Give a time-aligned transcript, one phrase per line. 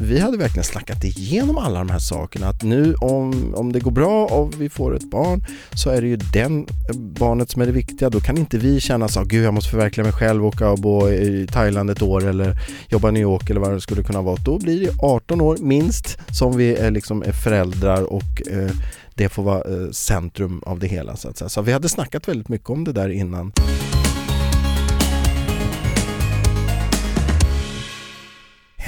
[0.00, 3.90] Vi hade verkligen snackat igenom alla de här sakerna att nu om, om det går
[3.90, 5.44] bra och vi får ett barn
[5.74, 8.10] så är det ju den eh, barnet som är det viktiga.
[8.10, 11.08] Då kan inte vi känna så gud jag måste förverkliga mig själv, åka och bo
[11.08, 12.56] i Thailand ett år eller
[12.88, 14.36] jobba i New York eller vad det skulle kunna vara.
[14.36, 18.70] Då blir det 18 år minst som vi är, liksom, är föräldrar och eh,
[19.14, 21.48] det får vara eh, centrum av det hela så att säga.
[21.48, 23.52] Så vi hade snackat väldigt mycket om det där innan.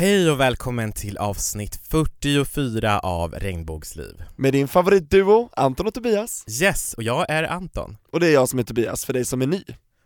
[0.01, 4.23] Hej och välkommen till avsnitt 44 av Regnbågsliv.
[4.37, 6.45] Med din favoritduo, Anton och Tobias.
[6.63, 7.97] Yes, och jag är Anton.
[8.13, 9.63] Och det är jag som är Tobias, för dig som är ny.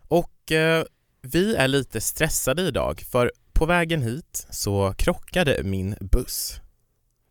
[0.07, 0.83] Och eh,
[1.21, 6.59] vi är lite stressade idag, för på vägen hit så krockade min buss.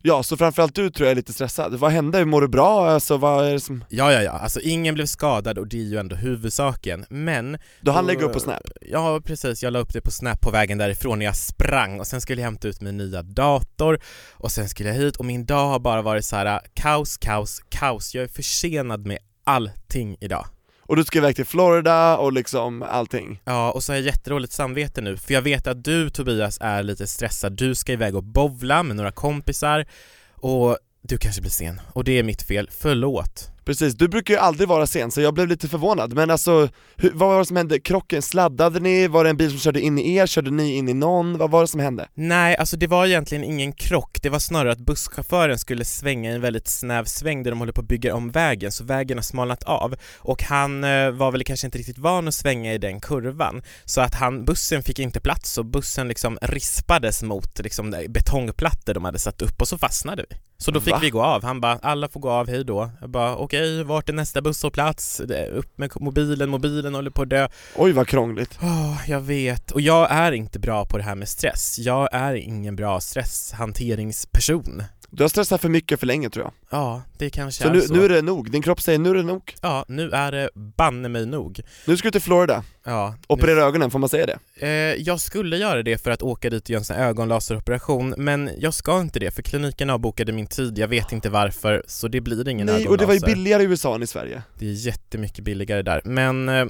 [0.07, 1.75] Ja, så framförallt du tror jag är lite stressad.
[1.75, 2.25] Vad hände?
[2.25, 2.89] Mår du bra?
[2.89, 3.85] Alltså vad är det som...
[3.89, 7.57] Ja, ja, ja, alltså ingen blev skadad och det är ju ändå huvudsaken, men...
[7.81, 8.61] Du hann lägga upp på Snap?
[8.81, 9.63] Ja, precis.
[9.63, 12.41] Jag la upp det på Snap på vägen därifrån när jag sprang och sen skulle
[12.41, 13.99] jag hämta ut min nya dator
[14.31, 17.61] och sen skulle jag hit och min dag har bara varit så här kaos, kaos,
[17.69, 18.15] kaos.
[18.15, 20.45] Jag är försenad med allting idag.
[20.87, 23.41] Och du ska iväg till Florida och liksom allting.
[23.45, 26.83] Ja, och så har jag jätteroligt samvete nu, för jag vet att du Tobias är
[26.83, 27.53] lite stressad.
[27.53, 29.85] Du ska iväg och bowla med några kompisar
[30.31, 31.81] och du kanske blir sen.
[31.93, 33.54] Och det är mitt fel, förlåt.
[33.65, 37.11] Precis, du brukar ju aldrig vara sen så jag blev lite förvånad, men alltså hur,
[37.13, 37.79] vad var det som hände?
[37.79, 39.07] Krocken, sladdade ni?
[39.07, 40.25] Var det en bil som körde in i er?
[40.25, 41.37] Körde ni in i någon?
[41.37, 42.07] Vad var det som hände?
[42.13, 46.33] Nej, alltså det var egentligen ingen krock, det var snarare att busschauffören skulle svänga i
[46.33, 49.23] en väldigt snäv sväng där de håller på att bygga om vägen, så vägen har
[49.23, 52.99] smalnat av och han eh, var väl kanske inte riktigt van att svänga i den
[52.99, 58.93] kurvan, så att han, bussen fick inte plats och bussen liksom rispades mot liksom betongplattor
[58.93, 60.37] de hade satt upp och så fastnade vi.
[60.57, 60.99] Så då fick Va?
[61.01, 63.54] vi gå av, han bara 'alla får gå av, hej då' Jag bara 'okej,
[63.85, 65.19] vart är nästa busshållplats?
[65.51, 68.57] Upp med mobilen, mobilen håller på att dö' Oj vad krångligt.
[68.61, 69.71] Åh, jag vet.
[69.71, 71.79] Och jag är inte bra på det här med stress.
[71.79, 74.83] Jag är ingen bra stresshanteringsperson.
[75.09, 76.53] Du har stressat för mycket för länge tror jag.
[76.69, 77.93] Ja, det kanske Så är nu, så.
[77.93, 79.55] nu är det nog, din kropp säger nu är det nog.
[79.61, 81.59] Ja, nu är det banne mig nog.
[81.87, 84.37] Nu ska du till Florida, Ja, operera ögonen, får man säga det?
[84.61, 88.13] nu, eh, jag skulle göra det för att åka dit och göra en sån ögonlaseroperation,
[88.17, 92.07] men jag ska inte det för kliniken avbokade min tid, jag vet inte varför, så
[92.07, 92.91] det blir ingen Nej, ögonlaser.
[92.91, 94.41] och det var ju billigare i USA än i Sverige.
[94.59, 96.65] Det är jättemycket billigare där, men eh,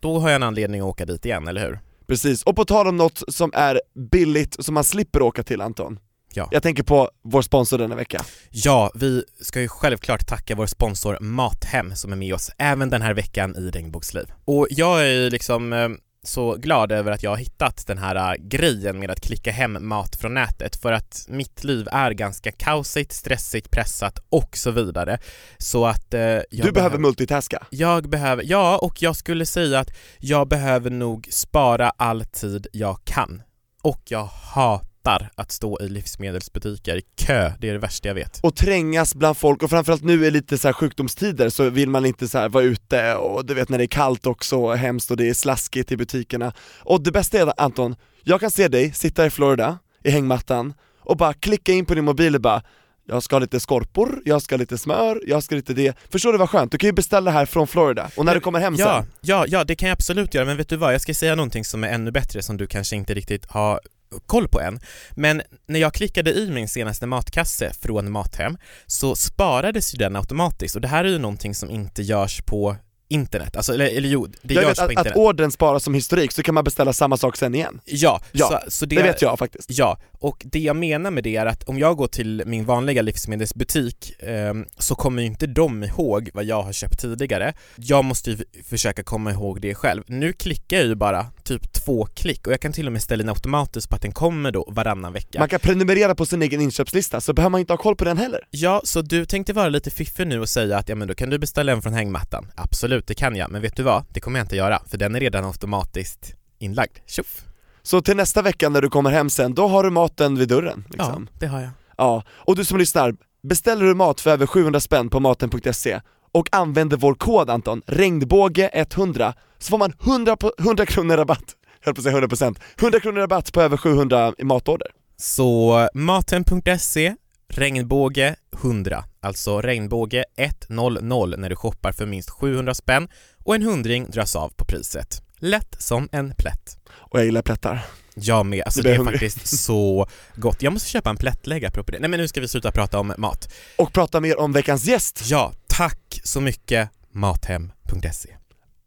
[0.00, 1.78] då har jag en anledning att åka dit igen, eller hur?
[2.06, 3.80] Precis, och på tal om något som är
[4.10, 5.98] billigt, som man slipper åka till Anton.
[6.32, 6.48] Ja.
[6.50, 8.24] Jag tänker på vår sponsor denna vecka.
[8.50, 13.02] Ja, vi ska ju självklart tacka vår sponsor Mathem som är med oss även den
[13.02, 14.32] här veckan i Regnbågsliv.
[14.44, 15.88] Och jag är ju liksom eh,
[16.22, 19.88] så glad över att jag har hittat den här eh, grejen med att klicka hem
[19.88, 25.18] mat från nätet för att mitt liv är ganska kaosigt, stressigt, pressat och så vidare.
[25.58, 27.66] Så att eh, jag du behöver multitaska.
[27.70, 32.98] jag behöver, ja och jag skulle säga att jag behöver nog spara all tid jag
[33.04, 33.42] kan.
[33.82, 34.87] Och jag hatar
[35.34, 38.40] att stå i livsmedelsbutiker i kö, det är det värsta jag vet.
[38.42, 42.06] och trängas bland folk och framförallt nu är lite så här sjukdomstider så vill man
[42.06, 45.16] inte så vara ute och du vet när det är kallt också och hemskt och
[45.16, 46.52] det är slaskigt i butikerna.
[46.80, 51.16] Och det bästa är Anton, jag kan se dig sitta i Florida, i hängmattan och
[51.16, 52.62] bara klicka in på din mobil och bara
[53.10, 55.96] jag ska ha lite skorpor, jag ska ha lite smör, jag ska ha lite det.
[56.10, 56.72] Förstår du vad skönt?
[56.72, 59.44] Du kan ju beställa här från Florida och när du kommer hem Ja, sen ja,
[59.48, 60.94] ja, det kan jag absolut göra, men vet du vad?
[60.94, 63.80] Jag ska säga någonting som är ännu bättre som du kanske inte riktigt har
[64.26, 64.80] koll på än.
[65.10, 70.74] Men när jag klickade i min senaste matkasse från Mathem så sparades ju den automatiskt
[70.74, 72.76] och det här är ju någonting som inte görs på
[73.08, 75.12] internet, alltså eller, eller jo, det jag görs vet på internet.
[75.12, 77.80] att ordern sparas som historik så kan man beställa samma sak sen igen.
[77.84, 79.70] Ja, Ja, så, så Det vet jag faktiskt.
[79.70, 83.02] Ja, och det jag menar med det är att om jag går till min vanliga
[83.02, 87.54] livsmedelsbutik ehm, så kommer ju inte de ihåg vad jag har köpt tidigare.
[87.76, 90.02] Jag måste ju försöka komma ihåg det själv.
[90.06, 93.22] Nu klickar jag ju bara typ två klick och jag kan till och med ställa
[93.22, 95.38] in automatiskt på att den kommer då varannan vecka.
[95.38, 98.18] Man kan prenumerera på sin egen inköpslista så behöver man inte ha koll på den
[98.18, 98.40] heller.
[98.50, 101.30] Ja, så du tänkte vara lite fiffig nu och säga att ja men då kan
[101.30, 102.46] du beställa en från hängmattan.
[102.54, 104.04] Absolut, det kan jag, men vet du vad?
[104.12, 106.98] Det kommer jag inte göra, för den är redan automatiskt inlagd.
[107.06, 107.44] Tjoff!
[107.82, 110.84] Så till nästa vecka när du kommer hem sen, då har du maten vid dörren
[110.90, 111.28] liksom.
[111.30, 111.70] Ja, det har jag.
[111.96, 116.00] Ja, och du som lyssnar, beställer du mat för över 700 spänn på maten.se
[116.32, 121.86] och använder vår kod Anton, regnbåge100, så får man 100, på, 100 kronor rabatt, jag
[121.86, 122.00] höll på
[122.34, 124.88] att säga 100%, 100 kronor rabatt på över 700 i matorder.
[125.16, 127.14] Så maten.se,
[127.48, 129.04] regnbåge 100.
[129.20, 133.08] Alltså regnbåge 100 när du shoppar för minst 700 spänn
[133.44, 135.22] och en hundring dras av på priset.
[135.38, 136.78] Lätt som en plätt.
[136.90, 137.86] Och jag gillar plättar.
[138.14, 139.20] Jag med, alltså det är hungrig.
[139.20, 140.62] faktiskt så gott.
[140.62, 141.98] Jag måste köpa en plättlägg apropå det.
[141.98, 143.54] Nej men nu ska vi sluta prata om mat.
[143.76, 145.22] Och prata mer om veckans gäst.
[145.24, 148.28] Ja, tack så mycket Mathem.se.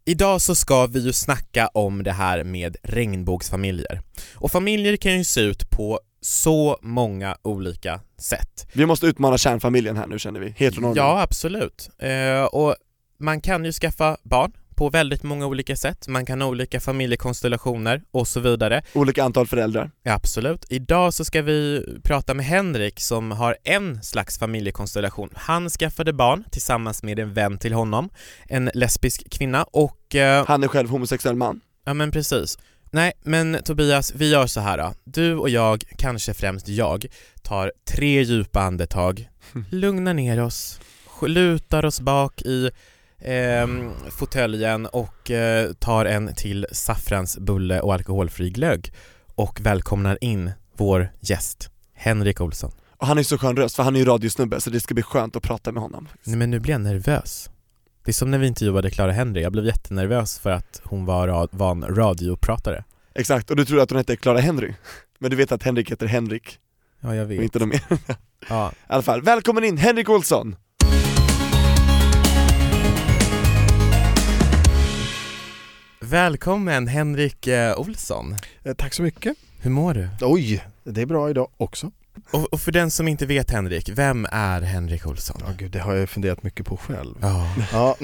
[0.06, 4.02] Idag så ska vi ju snacka om det här med regnbågsfamiljer.
[4.36, 8.68] Och familjer kan ju se ut på så många olika sätt.
[8.74, 10.98] Vi måste utmana kärnfamiljen här nu känner vi, heteronormen.
[10.98, 11.90] Ja, absolut.
[12.00, 12.76] Eh, och
[13.20, 16.08] man kan ju skaffa barn på väldigt många olika sätt.
[16.08, 18.82] Man kan ha olika familjekonstellationer och så vidare.
[18.94, 19.92] Olika antal föräldrar.
[20.04, 20.66] Ja, absolut.
[20.70, 25.30] Idag så ska vi prata med Henrik som har en slags familjekonstellation.
[25.36, 28.10] Han skaffade barn tillsammans med en vän till honom,
[28.48, 30.16] en lesbisk kvinna och...
[30.16, 31.62] Eh, Han är själv homosexuell man.
[31.86, 32.58] ja men precis.
[32.94, 34.94] Nej, men Tobias, vi gör så här då.
[35.04, 37.06] Du och jag, kanske främst jag,
[37.42, 39.30] tar tre djupa andetag,
[39.70, 40.80] lugnar ner oss,
[41.22, 42.70] lutar oss bak i
[43.20, 48.94] ehm, fåtöljen och eh, tar en till saffransbulle och alkoholfri glögg
[49.36, 52.72] och välkomnar in vår gäst, Henrik Olsson.
[52.98, 55.04] Och han är så skön röst, för han är ju radiosnubbe så det ska bli
[55.04, 56.08] skönt att prata med honom.
[56.24, 57.50] Nej men nu blir jag nervös.
[58.04, 61.28] Det är som när vi intervjuade Clara Henry, jag blev jättenervös för att hon var,
[61.28, 62.84] ra- var en radiopratare.
[63.16, 64.74] Exakt, och du tror att hon heter Clara Henry.
[65.20, 66.60] Men du vet att Henrik heter Henrik
[67.00, 67.42] Ja, jag och vet.
[67.42, 67.82] inte någon mer.
[68.50, 68.72] Ja.
[68.72, 70.56] I alla fall, välkommen in Henrik Olsson!
[76.00, 78.36] Välkommen Henrik eh, Olsson.
[78.64, 79.38] Eh, Tack så mycket.
[79.60, 80.10] Hur mår du?
[80.22, 81.92] Oj, det är bra idag också.
[82.32, 85.42] Och, och för den som inte vet Henrik, vem är Henrik Olsson?
[85.46, 87.16] Ja gud, det har jag funderat mycket på själv.
[87.22, 87.48] Ja.
[87.72, 87.96] Ja,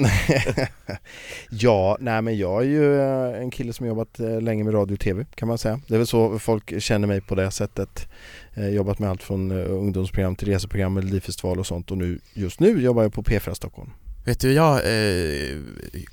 [1.50, 4.94] ja nej men jag är ju eh, en kille som jobbat eh, länge med radio
[4.94, 5.80] och tv kan man säga.
[5.86, 8.08] Det är väl så folk känner mig på det sättet.
[8.54, 12.82] Eh, Jobbat med allt från ungdomsprogram till reseprogram, Melodifestival och sånt och nu, just nu
[12.82, 13.90] jobbar jag på P4 Stockholm.
[14.28, 15.56] Vet du, jag, eh,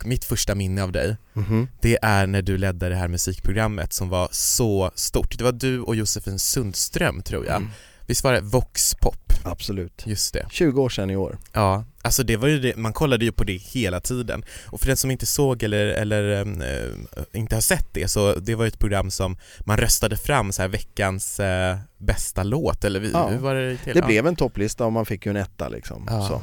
[0.06, 1.68] mitt första minne av dig, Mhm.
[1.82, 5.38] det är när du ledde det här musikprogrammet som var så stort.
[5.38, 7.56] Det var du och Josefin Sundström tror jag.
[7.56, 7.70] Mm.
[8.08, 9.16] Visst var det Vox Pop?
[9.44, 10.04] Absolut.
[10.06, 10.46] Just det.
[10.52, 11.38] 20 år sedan i år.
[11.54, 14.46] Ja, alltså det var ju det, man kollade ju på det hela tiden.
[14.68, 16.94] Och för den som inte såg eller, eller eh,
[17.40, 20.62] inte har sett det så det var ju ett program som man röstade fram så
[20.62, 23.28] här veckans eh, bästa låt eller vi- Ja.
[23.28, 23.94] hur var det till?
[23.94, 26.08] Det blev en topplista och man fick ju en etta liksom.
[26.10, 26.28] Ja.
[26.28, 26.42] Så.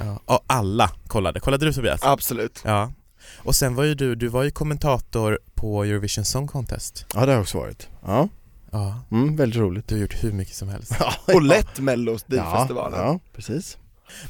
[0.00, 0.20] Ja.
[0.24, 2.00] Och alla kollade, kollade du Tobias?
[2.02, 2.62] Absolut.
[2.64, 2.92] Ja.
[3.38, 7.06] Och sen var ju du, du var ju kommentator på Eurovision Song Contest.
[7.14, 7.88] ja, det har jag också varit.
[8.06, 8.28] Ja,
[8.70, 9.00] Ja.
[9.10, 9.88] mm, väldigt roligt.
[9.88, 10.92] Du har gjort hur mycket som helst.
[11.34, 13.00] Och lätt Mellos ja, festivalen.
[13.00, 13.78] ja, precis.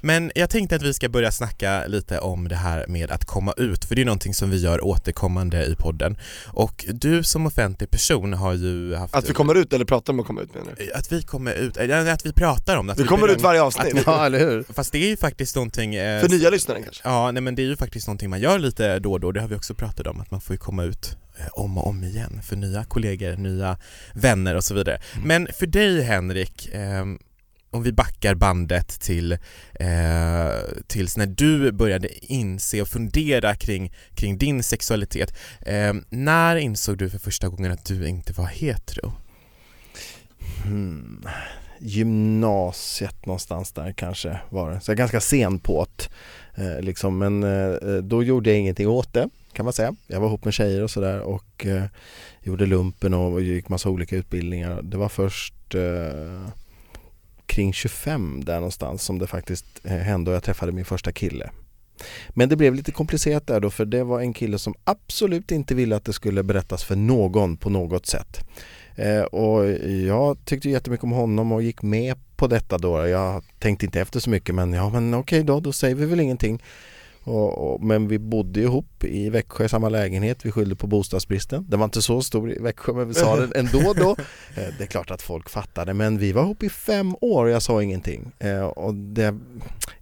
[0.01, 3.53] Men jag tänkte att vi ska börja snacka lite om det här med att komma
[3.57, 6.19] ut, för det är någonting som vi gör återkommande i podden.
[6.47, 9.15] Och du som offentlig person har ju haft...
[9.15, 10.93] Att vi kommer ut eller pratar om att komma ut menar du?
[10.93, 12.93] Att vi kommer ut, eller att vi pratar om det.
[12.93, 13.95] att Vi kommer ut varje avsnitt.
[14.07, 14.65] Ja, eller hur?
[14.73, 15.95] Fast det är ju faktiskt någonting...
[15.95, 17.09] Eh, För nya lyssnare kanske?
[17.09, 19.41] Ja, nej men det är ju faktiskt någonting man gör lite då och då, det
[19.41, 22.05] har vi också pratat om, att man får ju komma ut eh, om och om
[22.05, 23.79] igen för nya kollegor, nya
[24.15, 25.01] vänner och så vidare.
[25.25, 27.19] Men för dig Henrik, ehm,
[27.71, 29.33] om vi backar bandet till
[29.75, 30.49] eh,
[30.87, 35.35] tills när du började inse och fundera kring, kring din sexualitet.
[35.61, 39.13] Eh, när insåg du för första gången att du inte var hetero?
[40.65, 41.27] Hmm.
[41.81, 44.81] Gymnasiet någonstans där kanske var det.
[44.81, 46.09] Så jag är ganska sen på det.
[46.63, 47.19] Eh, liksom.
[47.19, 49.95] Men eh, eh, då gjorde jag ingenting åt det kan man säga.
[50.07, 51.85] Jag var ihop med tjejer och sådär och eh,
[52.43, 54.83] gjorde lumpen och gick massa olika utbildningar.
[54.83, 56.49] Det var först eh,
[57.49, 61.51] kring 25 där någonstans som det faktiskt eh, hände och jag träffade min första kille.
[62.29, 65.75] Men det blev lite komplicerat där då för det var en kille som absolut inte
[65.75, 68.41] ville att det skulle berättas för någon på något sätt.
[68.97, 69.71] Eh, och
[70.07, 73.07] jag tyckte jättemycket om honom och gick med på detta då.
[73.07, 76.21] Jag tänkte inte efter så mycket men ja men okej då, då säger vi väl
[76.21, 76.63] ingenting.
[77.29, 81.67] Och, och, men vi bodde ihop i Växjö i samma lägenhet, vi skyllde på bostadsbristen.
[81.69, 84.11] Den var inte så stor i Växjö men vi sa det ändå då.
[84.57, 87.51] Eh, det är klart att folk fattade men vi var ihop i fem år och
[87.51, 88.33] jag sa ingenting.
[88.39, 89.39] Eh, och det,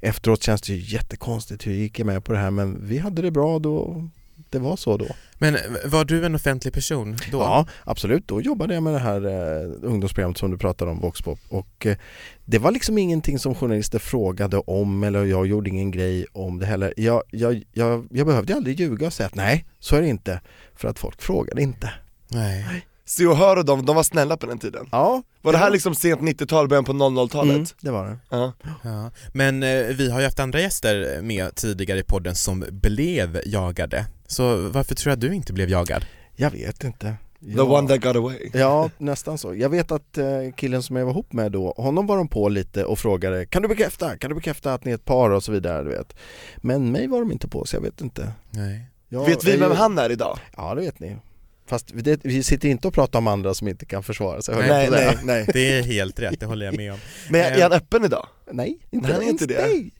[0.00, 3.22] efteråt känns det ju jättekonstigt hur gick jag med på det här men vi hade
[3.22, 4.08] det bra då.
[4.50, 5.06] Det var så då.
[5.38, 7.38] Men eh, var du en offentlig person då?
[7.38, 8.28] Ja, absolut.
[8.28, 11.38] Då jobbade jag med det här eh, ungdomsprogrammet som du pratade om, Voxpop.
[11.48, 11.96] Och eh,
[12.44, 16.66] det var liksom ingenting som journalister frågade om eller jag gjorde ingen grej om det
[16.66, 16.94] heller.
[16.96, 20.40] Jag, jag, jag, jag behövde aldrig ljuga och säga att nej, så är det inte.
[20.74, 21.92] För att folk frågade inte.
[22.28, 22.86] Nej.
[23.08, 24.86] Se och hör och de, de var snälla på den tiden.
[24.92, 27.54] Ja, Var det här liksom sent 90-tal, början på 00-talet?
[27.54, 28.18] mm, det var det.
[28.30, 28.52] Ja.
[28.84, 29.10] Ja.
[29.34, 34.06] Men eh, vi har ju haft andra gäster med tidigare i podden som blev jagade.
[34.26, 36.04] Så varför tror jag att du inte blev jagad?
[36.36, 37.14] Jag vet inte.
[37.54, 38.50] The one that got away.
[38.52, 39.54] Ja, nästan så.
[39.54, 40.24] Jag vet att eh,
[40.56, 43.62] killen som jag var ihop med då, honom var de på lite och frågade Kan
[43.62, 44.16] du bekräfta?
[44.18, 46.16] Kan du bekräfta att ni är ett par och så vidare, du vet.
[46.56, 48.32] Men mig var de inte på, så jag vet inte.
[48.50, 48.80] Nej.
[49.08, 50.38] Jag, Vet vi jag- vem han är idag?
[50.56, 51.16] Ja, det vet ni.
[51.66, 54.54] Fast det, vi sitter inte och pratar om andra som inte kan försvara sig.
[54.56, 54.90] Nej, säga.
[54.90, 55.46] nej, nej.
[55.52, 56.98] Det är helt rätt, det håller jag med om.
[57.30, 58.26] Men är han öppen idag?
[58.52, 59.66] Nej, inte ens inte det.
[59.66, 59.90] Nej.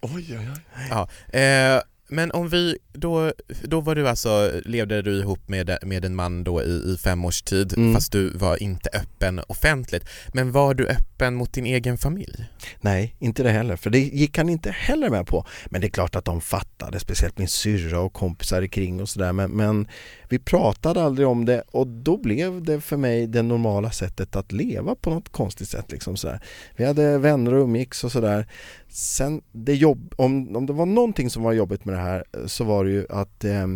[0.00, 0.86] Oj, oj, oj.
[0.90, 6.04] Ja, eh, men om vi, då, då var du alltså, levde du ihop med, med
[6.04, 7.94] en man då i, i fem års tid Mm.
[7.94, 10.04] fast du var inte öppen offentligt.
[10.34, 12.44] Men var du öppen mot din egen familj?
[12.80, 15.46] Nej, inte det heller, för det gick han inte heller med på.
[15.66, 19.32] Men det är klart att de fattade, speciellt min syrra och kompisar kring och sådär.
[19.32, 19.88] Men, men
[20.28, 24.52] vi pratade aldrig om det och då blev det för mig det normala sättet att
[24.52, 25.92] leva på något konstigt sätt.
[25.92, 26.40] Liksom sådär.
[26.76, 28.46] Vi hade vänner och umgicks och sådär.
[28.88, 32.46] Sen, det jobb, om, om det var någonting som var jobbigt med det här eh,
[32.46, 33.66] så var det ju att eh,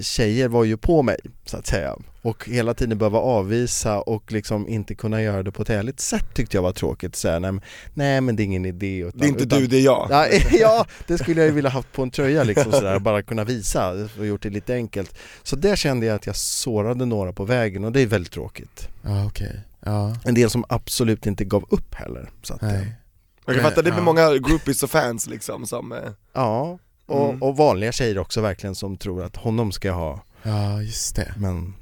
[0.00, 4.68] tjejer var ju på mig så att säga och hela tiden behöva avvisa och liksom
[4.68, 7.16] inte kunna göra det på ett ärligt sätt tyckte jag var tråkigt.
[7.16, 7.62] Så här, nej, men-
[7.94, 8.98] nej men det är ingen idé.
[8.98, 10.06] Utan, Det är inte utan, du, det är jag.
[10.10, 13.44] Ja, ja, det skulle jag ju vilja haft på en tröja liksom sådär, bara kunna
[13.44, 15.14] visa och gjort det lite enkelt.
[15.42, 18.88] Så där kände jag att jag sårade några på vägen och det är väldigt tråkigt.
[19.02, 19.60] Ja, okej.
[19.84, 22.30] Ja, En del som absolut inte gav upp heller.
[22.42, 22.92] Så att, nej.
[23.46, 24.00] Jag kan fatta, det är ja.
[24.02, 25.92] många groupies och fans liksom som...
[25.92, 25.98] eh,
[26.32, 26.78] Ja,
[27.10, 27.42] och, Mm.
[27.42, 31.34] och vanliga tjejer också verkligen som tror att honom ska jag ha, Ja, just det.
[31.36, 31.74] men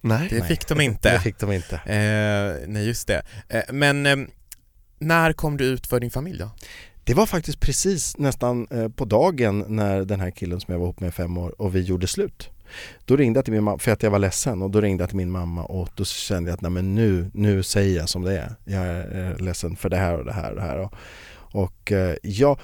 [0.00, 0.26] Nej.
[0.30, 0.48] Det Nej.
[0.48, 1.20] fick de det inte.
[1.20, 1.74] fick de inte.
[1.76, 3.22] Eh, nej, just det.
[3.48, 4.16] Eh, men eh,
[4.98, 6.50] när kom du ut för din familj då?
[7.04, 10.86] Det var faktiskt precis nästan eh, på dagen när den här killen som jag var
[10.86, 12.50] ihop med i fem år och vi gjorde slut.
[13.04, 15.08] Då ringde jag till min mamma, för att jag var ledsen och då ringde jag
[15.08, 18.22] till min mamma och då kände jag att nej men nu, nu säger jag som
[18.22, 18.54] det är.
[18.64, 20.78] Jag är eh, ledsen för det här och det här och det här.
[20.78, 20.92] Och,
[21.62, 22.58] och eh, jag,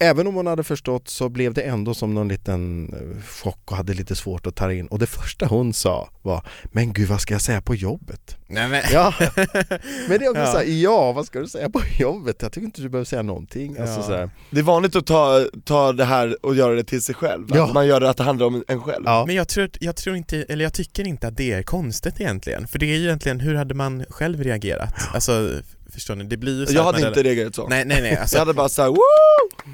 [0.00, 3.76] även om hon hade förstått så blev det ändå som någon liten eh, chock och
[3.76, 4.86] hade lite svårt att ta in.
[4.86, 8.36] Och det första hon sa var Men gud vad ska jag säga på jobbet?
[8.46, 8.82] Nej, men...
[8.92, 9.14] Ja,
[10.08, 10.52] men det är också Ja.
[10.52, 12.36] såhär, ja vad ska du säga på jobbet?
[12.42, 13.76] Jag tycker inte du behöver säga någonting.
[13.78, 14.02] Alltså, Ja.
[14.02, 14.30] sådär.
[14.50, 17.66] Det är vanligt att ta, ta det här och göra det till sig själv, Ja.
[17.66, 19.02] att man gör det att det handlar om en själv.
[19.06, 19.24] Ja.
[19.26, 22.66] Men jag tror, jag tror inte, eller jag tycker inte att det är konstigt egentligen.
[22.66, 24.94] För det är ju egentligen, hur hade man själv reagerat?
[25.14, 26.24] Alltså, förstår ni?
[26.24, 27.68] Det blir ju så Jag hade inte reagerat så.
[27.68, 28.16] Nej, nej, nej.
[28.20, 28.96] Alltså, Jag hade bara såhär, woo!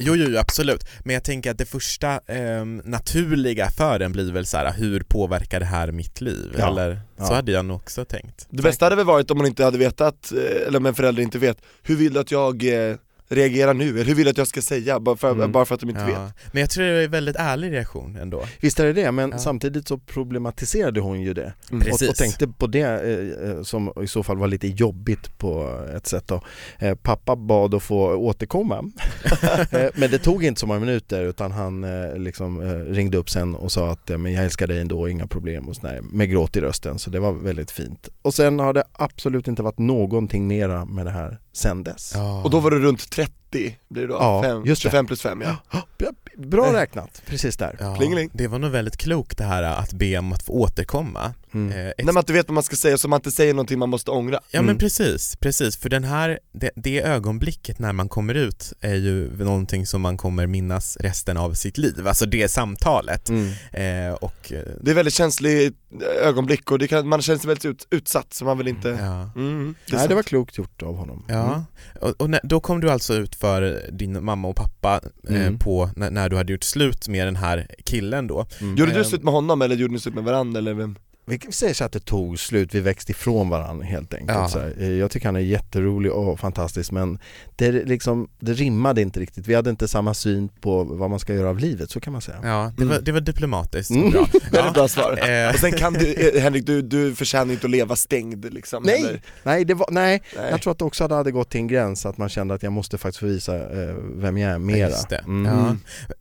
[0.01, 0.85] Jo, jo, jo, absolut.
[1.05, 5.01] Men jag tänker att det första ehm, naturliga för en blir väl så här: hur
[5.01, 6.55] påverkar det här mitt liv?
[6.59, 6.69] Ja.
[6.69, 7.35] Eller så Ja.
[7.35, 8.47] hade jag nog också tänkt.
[8.51, 11.23] Det bästa hade väl varit om man inte hade vetat, eh, eller om en förälder
[11.23, 12.97] inte vet, hur vill du att jag eh,
[13.29, 13.89] reagerar nu?
[13.89, 15.01] Eller hur vill du att jag ska säga?
[15.01, 15.53] Bara för, Mm.
[15.53, 16.15] bara för att de inte vet.
[16.15, 16.31] Ja.
[16.53, 18.45] Men jag tror det är en väldigt ärlig reaktion ändå.
[18.61, 19.39] Visst är det det, men Ja.
[19.39, 21.89] samtidigt så problematiserade hon ju det Mm.
[21.93, 25.81] Och, och tänkte på det eh, eh, som i så fall var lite jobbigt på
[25.97, 26.41] ett sätt då.
[26.79, 28.79] Eh, pappa bad att få återkomma
[29.71, 33.55] eh, men det tog inte så många minuter utan han eh, liksom ringde upp sen
[33.55, 36.61] och sa att men jag älskar dig ändå, inga problem och sådär, med gråt i
[36.61, 38.09] rösten så det var väldigt fint.
[38.23, 42.13] Och sen har det absolut inte varit någonting mera med det här sen dess.
[42.15, 42.43] Ja.
[42.43, 44.15] Och då var du runt 30, blir det då?
[44.15, 44.89] Ja, Fem, just det.
[44.89, 45.57] 25 plus 5 ja.
[45.99, 47.77] Ja, Bra räknat, precis där.
[47.81, 48.31] ja, Plingeling.
[48.33, 51.35] Det var nog väldigt klokt det här att be om att få återkomma.
[51.55, 51.73] Mm.
[51.73, 53.79] Eh, ett- När man inte vet vad man ska säga så man inte säger någonting
[53.79, 54.41] man måste ångra.
[54.51, 54.67] Ja Mm.
[54.67, 59.37] men precis, precis, för den här, det, det ögonblicket när man kommer ut är ju
[59.45, 63.29] någonting som man kommer minnas resten av sitt liv, alltså det samtalet.
[63.29, 63.49] Mm.
[63.73, 65.77] Eh, och eh, Det är väldigt känsligt
[66.23, 68.89] ögonblick och det kan, man känner sig väldigt ut, utsatt så man vill inte...
[68.89, 69.31] ja.
[69.41, 70.09] Mm, det Nej sant.
[70.09, 71.25] det var klokt gjort av honom.
[71.29, 71.63] Ja, Mm.
[72.01, 75.59] och, och när, då kom du alltså ut för din mamma och pappa eh, Mm.
[75.59, 78.47] på, när, när du hade gjort slut med den här killen då.
[78.61, 78.77] Mm.
[78.77, 79.05] Gjorde du Ehm.
[79.05, 80.97] slut med honom eller gjorde ni slut med varandra eller vem?
[81.29, 84.39] Vi säga så att det tog slut, vi växte ifrån varandra helt enkelt.
[84.39, 84.49] Ja.
[84.49, 87.19] Så här, jag tycker han är jätterolig och fantastisk men
[87.57, 89.47] det, liksom, det rimmade inte riktigt.
[89.49, 92.23] Vi hade inte samma syn på vad man ska göra av livet, så kan man
[92.23, 92.39] säga.
[92.43, 94.11] Ja, det, var, det var diplomatiskt Mm.
[94.11, 94.27] bra.
[94.53, 95.29] Väldigt bra svar.
[95.31, 98.83] Eh, Och sen kan du, eh, Henrik, du, du förtjänar inte att leva stängd liksom
[98.83, 99.01] Nej!
[99.01, 99.21] eller?
[99.43, 100.51] Nej, det var, nej, Nej.
[100.51, 102.73] jag tror att det också hade gått till en gräns att man kände att jag
[102.73, 104.89] måste faktiskt få visa eh, vem jag är mera.
[104.89, 105.17] Just det.
[105.19, 105.53] Mm.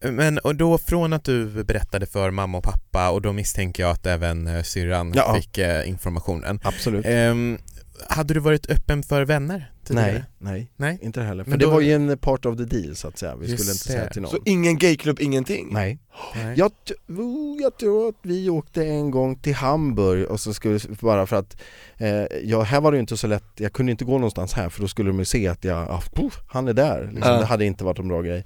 [0.01, 0.09] Ja.
[0.11, 3.91] Men och då från att du berättade för mamma och pappa och då misstänker jag
[3.91, 4.63] att även eh,
[4.95, 5.35] syrran Ja.
[5.35, 6.59] fick eh, informationen.
[6.63, 7.05] Absolut.
[7.05, 7.57] Ehm,
[8.09, 10.11] hade du varit öppen för vänner tidigare?
[10.11, 10.99] Nej, nej, Nej.
[11.01, 11.43] inte heller.
[11.43, 13.35] För Men det då- var ju en part of the deal så att säga.
[13.35, 13.93] Vi Just skulle inte det.
[13.93, 14.31] säga till någon.
[14.31, 15.67] Så ingen gayklubb, ingenting?
[15.71, 15.99] Nej.
[16.35, 16.57] Nej.
[16.57, 16.71] Jag,
[17.61, 21.57] jag tror att vi åkte en gång till Hamburg och så skulle bara för att
[21.97, 22.09] eh,
[22.43, 24.81] ja, här var det ju inte så lätt, jag kunde inte gå någonstans här för
[24.81, 27.09] då skulle de ju se att jag, ah, puff, han är där.
[27.13, 27.31] Liksom.
[27.33, 27.39] Ja.
[27.39, 28.45] Det hade inte varit en bra grej.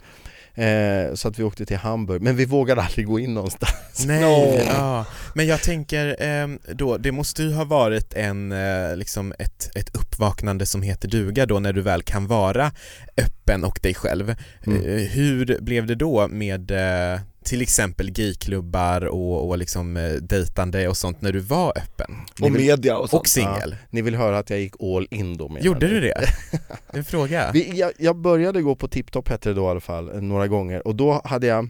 [0.59, 4.05] Eh, så att vi åkte till Hamburg, men vi vågade aldrig gå in någonstans.
[4.05, 5.05] Nej, ja.
[5.33, 9.95] men jag tänker ehm, då, det måste ju ha varit en, eh, liksom ett, ett
[9.95, 12.71] uppvaknande som heter duga då när du väl kan vara
[13.17, 14.35] öppen och dig själv.
[14.65, 14.85] Mm.
[14.85, 20.87] Eh, hur blev det då med, eh, till exempel gayklubbar och, och liksom eh, dejtande
[20.87, 22.15] och sånt när du var öppen?
[22.41, 23.19] Och media och sånt.
[23.21, 23.75] Och singel?
[23.89, 25.93] Ni vill höra att jag gick all in då menar Gjorde ni?
[25.93, 26.25] du det?
[26.93, 27.51] En fråga?
[27.53, 30.87] Vi, jag, jag började gå på TipTop hette det då i alla fall, några gånger
[30.87, 31.69] och då hade jag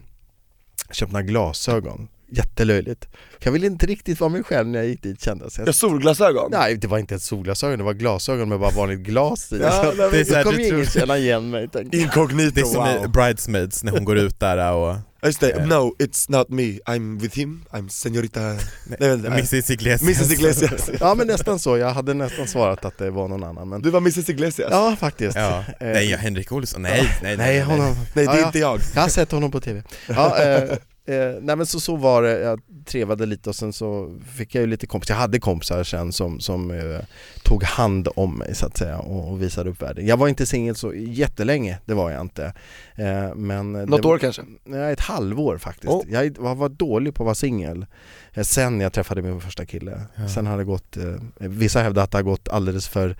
[0.90, 3.08] köpt några glasögon Jättelöjligt.
[3.38, 5.74] Jag ville inte riktigt vara mig själv när jag gick dit kändes Ja, jag.
[5.74, 6.48] solglasögon?
[6.50, 9.58] Nej det var inte ens solglasögon, det var glasögon med bara vanligt glas i.
[9.62, 11.68] Ja, Så Det är så Då här, kommer du ingen tror- känna igen mig.
[11.92, 13.04] Inkognito, Det är som wow.
[13.04, 16.62] i Bridesmaids när hon går ut där och Ja, Just det, no it's not me,
[16.86, 18.40] I'm with him, I'm senorita...
[18.40, 18.58] Nej,
[18.98, 19.40] vänta, nej.
[19.42, 20.02] Mrs Iglesias.
[20.02, 20.90] Mrs Iglesias.
[21.00, 23.90] Ja men nästan så, jag hade nästan svarat att det var någon annan men Du
[23.90, 24.68] var Mrs Iglesias?
[24.70, 25.36] Ja faktiskt.
[25.36, 25.64] Ja.
[25.80, 28.46] Eh, Nej, ja, Henrik Olsson, nej, nej, Nej, honom, Nej det är ja.
[28.46, 28.80] inte jag.
[28.94, 29.82] Jag har sett honom på TV.
[30.06, 30.76] Ja, eh,
[31.06, 34.60] eh, nej men så, så var det, jag trevade lite och sen så fick jag
[34.60, 37.00] ju lite kompisar, jag hade kompisar sen som, som eh,
[37.44, 40.06] tog hand om mig så att säga och, och visade upp världen.
[40.06, 42.52] Jag var inte singel så jättelänge, det var jag inte.
[42.94, 44.42] Eh, men Något det, år kanske?
[44.64, 45.92] Nej, ett halvår faktiskt.
[45.92, 46.04] Oh.
[46.08, 47.86] Jag var, var dålig på att vara singel.
[48.34, 50.00] Eh, Sen jag träffade min första kille.
[50.16, 50.28] Ja.
[50.28, 53.16] Sen har det gått, eh, vissa hävdar att det har gått alldeles för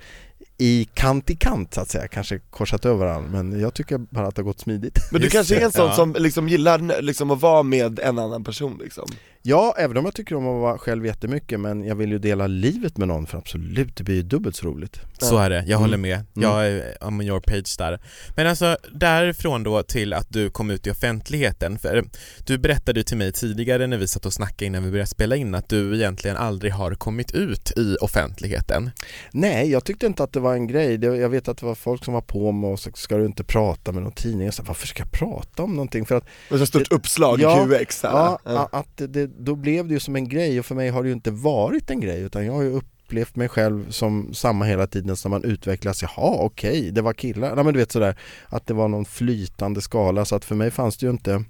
[0.61, 4.27] i kant i kant så att säga, kanske korsat över varandra men jag tycker bara
[4.27, 4.99] att det har gått smidigt.
[5.11, 5.95] Men du Just kanske är en sån ja.
[5.95, 9.05] som liksom gillar liksom att vara med en annan person liksom?
[9.43, 12.47] Ja, även om jag tycker om att vara själv jättemycket men jag vill ju dela
[12.47, 14.99] livet med någon för absolut, det blir ju dubbelt så roligt.
[15.19, 16.01] Så är det, jag håller Mm.
[16.01, 16.25] med.
[16.43, 17.99] Jag är on your page där.
[18.35, 22.03] Men alltså därifrån då till att du kom ut i offentligheten, för
[22.45, 25.35] du berättade ju till mig tidigare när vi satt och snackade innan vi började spela
[25.35, 28.91] in att du egentligen aldrig har kommit ut i offentligheten.
[29.31, 30.97] Nej, jag tyckte inte att det var en grej.
[30.97, 33.25] Det, jag vet att det var folk som var på mig och så ska du
[33.25, 34.45] inte prata med någon tidning.
[34.45, 36.05] Jag sa, varför ska jag prata om någonting?
[36.05, 38.11] För att Och så stort uppslag i Ja, QX här.
[38.45, 41.09] Ja, att det, då blev det ju som en grej och för mig har det
[41.09, 44.87] ju inte varit en grej utan jag har ju upplevt mig själv som samma hela
[44.87, 46.01] tiden som man utvecklas.
[46.01, 47.55] Jaha, okej, det var killar.
[47.55, 48.15] Nej men du vet sådär
[48.47, 51.43] att det var någon flytande skala så att för mig fanns det ju inte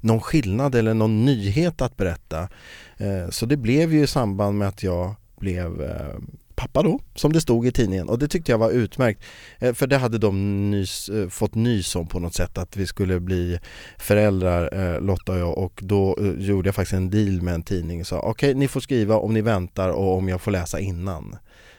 [0.00, 2.48] någon skillnad eller någon nyhet att berätta.
[2.96, 6.14] Eh, så det blev ju i samband med att jag blev eh,
[6.56, 9.22] pappa då, som det stod i tidningen och det tyckte jag var utmärkt.
[9.58, 12.86] Eh, för det hade de nys, eh, fått nys om på något sätt att vi
[12.86, 13.58] skulle bli
[13.98, 18.00] föräldrar, eh, Lotta och jag och då gjorde jag faktiskt en deal med en tidning
[18.00, 21.36] och sa okej ni får skriva om ni väntar och om jag får läsa innan.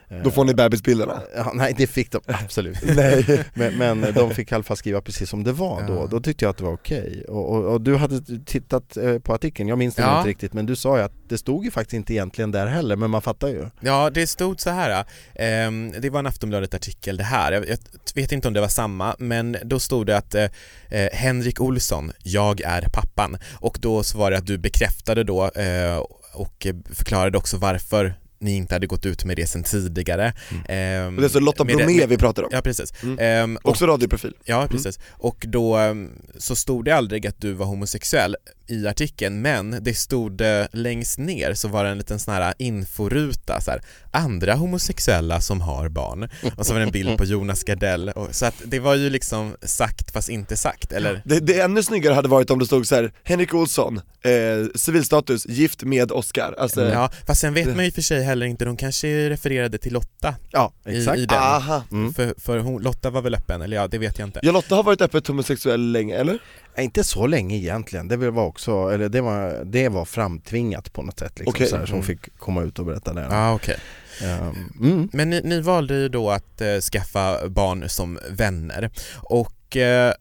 [0.10, 1.22] Eh, Då får ni bebisbilderna?
[1.36, 3.44] Ja, nej det fick de absolut Nej.
[3.54, 6.08] men, men de fick i alla fall skriva precis som det var då, Ja.
[6.12, 7.26] då tyckte jag att det var okej.
[7.28, 10.18] Och, och, och du hade tittat eh, på artikeln, jag minns den Ja.
[10.18, 12.96] inte riktigt men du sa ju att det stod ju faktiskt inte egentligen där heller
[12.96, 13.66] men man fattar ju.
[13.80, 15.06] Ja, det stod så här.
[15.36, 17.52] ehm, det var en Aftonbladet-artikel det här.
[17.52, 17.78] Jag, jag
[18.16, 20.44] vet inte om det var samma, men då stod det att eh,
[20.90, 23.38] eh, Henrik Olsson, jag är pappan.
[23.60, 25.98] Och då så var det att du bekräftade då eh,
[26.34, 30.34] och förklarade också varför ni inte hade gått ut med det sen tidigare.
[30.70, 32.50] Ehm, Och det är så Lotta med det- Bromé med- vi pratar om?
[32.52, 32.94] Ja precis.
[33.04, 33.18] Mm.
[33.20, 34.34] Ehm, och, Också radioprofil?
[34.46, 35.00] ja precis.
[35.12, 38.36] Och då ehm, så stod det aldrig att du var homosexuell
[38.68, 42.54] i artikeln men det stod eh, längst ner så var det en liten sån här
[42.58, 47.26] inforuta så här, andra homosexuella som har barn och så var det en bild på
[47.26, 51.40] Jonas Gardell och, så att det var ju liksom sagt fast inte sagt eller Det,
[51.40, 54.32] det ännu snyggare hade varit om det stod så här: Henrik Olsson, eh,
[54.76, 56.56] civilstatus, gift med Oscar.
[56.58, 59.94] Alltså, Ja, fast sen vet man ju för sig heller inte, de kanske refererade till
[59.94, 61.18] Lotta Ja, i, exakt.
[61.18, 61.38] i den.
[61.38, 61.84] aha.
[61.92, 62.14] Mm.
[62.14, 64.40] För, för hon, Lotta var väl öppen, eller ja det vet jag inte.
[64.44, 66.40] Ja, Lotta har varit öppet homosexuell länge, eller?
[66.78, 71.20] Inte så länge egentligen, det var också, eller det var, det var framtvingat på något
[71.20, 71.68] sätt liksom, Okej.
[71.68, 72.06] så här, som Mm.
[72.08, 73.28] fick komma ut och berätta det.
[73.32, 73.78] Ah, okej.
[74.24, 75.10] Ehm, mm.
[75.14, 80.14] Men ni, ni valde ju då att eh, skaffa barn som vänner och eh,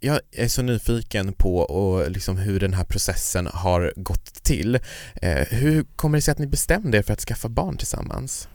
[0.00, 4.74] jag är så nyfiken på och liksom hur den här processen har gått till.
[5.14, 8.48] Eh, hur kommer det sig att ni bestämde er för att skaffa barn tillsammans?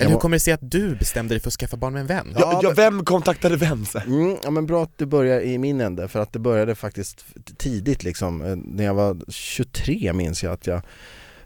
[0.00, 2.06] Eller hur kommer det sig att du bestämde dig för att skaffa barn med en
[2.06, 2.34] vän?
[2.38, 3.86] Ja, Ja, vem kontaktade vem?
[4.06, 7.24] Mm, ja men bra att du börjar i min ände för att det började faktiskt
[7.56, 8.42] tidigt liksom.
[8.42, 10.82] Eh, När jag var 23 minns jag att jag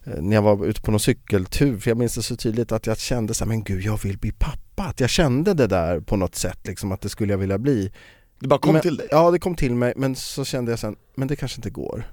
[0.04, 2.86] eh, när jag var ute på någon cykeltur, för jag minns det så tydligt att
[2.86, 4.82] jag kände så här, men gud jag vill bli pappa.
[4.82, 7.92] Att jag kände det där på något sätt liksom att det skulle jag vilja bli.
[8.40, 9.08] Det bara kom men, till dig?
[9.10, 12.04] Ja det kom till mig men så kände jag sen, men det kanske inte går.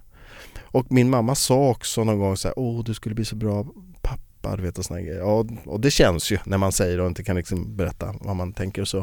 [0.61, 3.65] Och min mamma sa också någon gång så här, åh du skulle bli så bra
[4.41, 5.19] läppar, vet och såna grejer.
[5.19, 8.53] Ja, och det känns ju när man säger och inte kan liksom berätta vad man
[8.53, 8.99] tänker och så.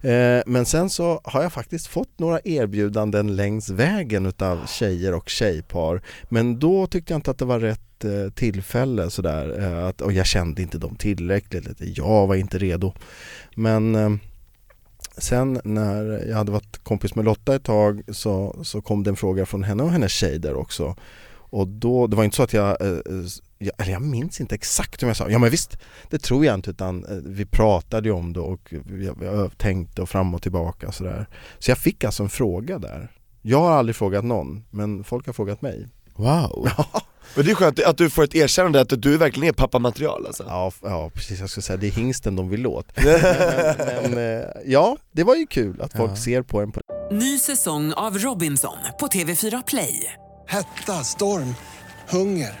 [0.00, 5.28] Eh, men sen så har jag faktiskt fått några erbjudanden längs vägen utav tjejer och
[5.28, 6.02] tjejpar.
[6.28, 9.60] Men då tyckte jag inte att det var rätt eh, tillfälle sådär.
[9.60, 11.66] Eh, att, och jag kände inte dem tillräckligt.
[11.78, 12.92] Jag var inte redo.
[13.56, 14.10] Men eh,
[15.16, 19.16] Sen när jag hade varit kompis med Lotta ett tag så, så kom det en
[19.16, 20.96] fråga från henne och hennes tjej där också.
[21.50, 22.76] Och då, det var inte så att jag,
[23.62, 25.78] jag, eller jag minns inte exakt om jag sa, ja men visst,
[26.10, 30.02] det tror jag inte utan eh, vi pratade ju om det och vi, vi tänkte
[30.02, 31.26] och fram och tillbaka sådär.
[31.58, 33.12] Så jag fick alltså en fråga där.
[33.42, 35.88] Jag har aldrig frågat någon, men folk har frågat mig.
[36.16, 36.68] Wow.
[37.34, 40.44] Men det är skönt att du får ett erkännande att du verkligen är pappamaterial alltså.
[40.48, 42.86] Ja, ja precis, jag skulle säga det är hingsten de vill åt.
[43.04, 46.16] men, men eh, ja, det var ju kul att folk Ja.
[46.16, 46.80] ser på en på
[47.12, 50.12] Ny säsong av Robinson på TV4 Play.
[50.46, 51.54] Hetta, storm,
[52.08, 52.60] hunger.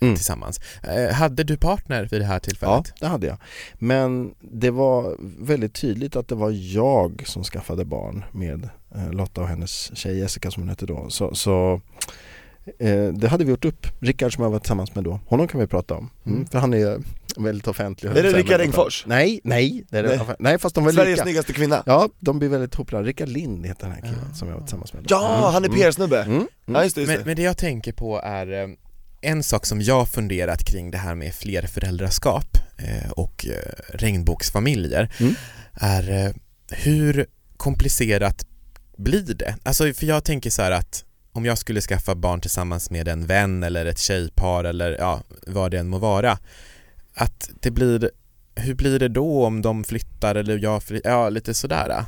[0.00, 0.14] Mm.
[0.14, 0.60] tillsammans.
[0.82, 2.92] Eh, hade du partner vid det här Ja, tillfället?
[3.00, 3.36] det hade jag.
[3.74, 9.40] Men det var väldigt tydligt att det var jag som skaffade barn med eh, Lotta
[9.40, 11.10] och hennes tjej Jessica som hon hette då.
[11.10, 11.80] Så, så
[12.78, 13.86] eh, det hade vi gjort upp.
[14.00, 16.10] Rickard som jag var tillsammans med då, honom kan vi prata om.
[16.24, 16.46] Mm, Mm.
[16.48, 16.98] För han är
[17.36, 18.10] väldigt offentlig.
[18.10, 19.04] Är det Rickard men- Engfors?
[19.06, 20.36] Nej, nej, det är det, Nej.
[20.38, 20.58] nej.
[20.58, 21.22] fast de var Sveriges lika.
[21.22, 21.82] snyggaste kvinna.
[21.86, 23.02] Ja, de blir väldigt populära.
[23.02, 25.02] Rickard Lind heter den här killen som jag var tillsammans med.
[25.02, 25.06] då.
[25.10, 25.80] Ja, han är Mm.
[25.80, 26.22] PR-snubbe.
[26.22, 26.36] Mm.
[26.36, 26.46] Mm.
[26.66, 27.24] Ja just det, just Men, det.
[27.26, 28.76] men det jag tänker på är
[29.26, 35.34] en sak som jag funderat kring det här med flerföräldraskap eh, och eh, regnbågsfamiljer Mm.
[35.72, 36.32] är eh,
[36.70, 38.46] hur komplicerat
[38.96, 39.56] blir det?
[39.62, 43.26] Alltså för jag tänker så här att om jag skulle skaffa barn tillsammans med en
[43.26, 46.38] vän eller ett tjejpar eller ja, vad det än må vara
[47.14, 48.10] att det blir
[48.54, 52.04] hur blir det då om de flyttar eller jag flyttar, ja lite sådär.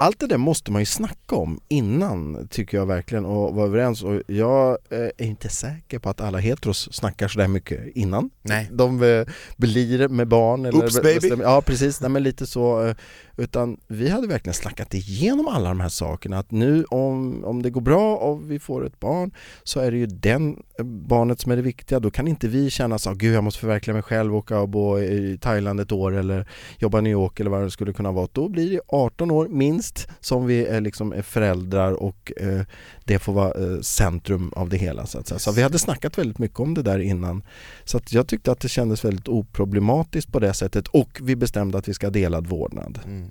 [0.00, 4.02] Allt det där måste man ju snacka om innan tycker jag verkligen och vara överens
[4.02, 8.30] och jag eh, är inte säker på att alla heteros snackar sådär mycket innan.
[8.42, 8.68] Nej.
[8.72, 11.42] De eh, blir med barn eller Oops, baby.
[11.42, 12.96] Ja precis, nej men lite så eh,
[13.38, 17.70] utan vi hade verkligen snackat igenom alla de här sakerna att nu om, om det
[17.70, 19.30] går bra och vi får ett barn
[19.64, 22.00] så är det ju den eh, barnet som är det viktiga.
[22.00, 24.68] Då kan inte vi känna så gud jag måste förverkliga mig själv och åka och
[24.68, 26.48] bo i Thailand ett år eller
[26.78, 28.28] jobba i New York eller vad det skulle kunna vara.
[28.32, 32.60] Då blir det 18 år minst som vi är, liksom är föräldrar och eh,
[33.04, 35.06] det får vara eh, centrum av det hela.
[35.06, 35.38] Så, att säga.
[35.38, 37.42] så vi hade snackat väldigt mycket om det där innan.
[37.84, 41.78] Så att jag tyckte att det kändes väldigt oproblematiskt på det sättet och vi bestämde
[41.78, 42.98] att vi ska ha delad vårdnad.
[43.04, 43.27] Mm.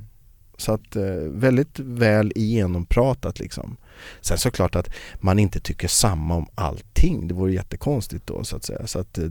[0.58, 3.78] Så att eh, väldigt väl igenompratat liksom.
[4.22, 7.28] Sen såklart att man inte tycker samma om allting.
[7.28, 8.88] Det vore jättekonstigt då så att säga.
[8.88, 9.26] Så att eh,